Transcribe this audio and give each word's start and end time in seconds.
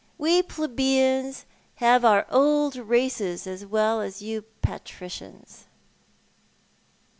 We 0.17 0.41
plebeians 0.41 1.45
have 1.75 2.03
our 2.03 2.25
old 2.31 2.75
races 2.75 3.45
as 3.45 3.67
well 3.67 4.01
as 4.01 4.19
you 4.19 4.45
patricians." 4.63 5.67